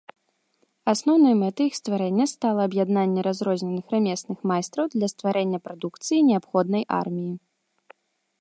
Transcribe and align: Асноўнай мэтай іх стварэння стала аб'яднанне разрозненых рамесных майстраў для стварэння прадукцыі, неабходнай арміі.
Асноўнай 0.93 1.35
мэтай 1.41 1.67
іх 1.71 1.75
стварэння 1.79 2.25
стала 2.33 2.61
аб'яднанне 2.69 3.21
разрозненых 3.29 3.85
рамесных 3.97 4.37
майстраў 4.53 4.85
для 4.97 5.07
стварэння 5.15 5.59
прадукцыі, 5.69 6.27
неабходнай 6.31 6.83
арміі. 7.03 7.33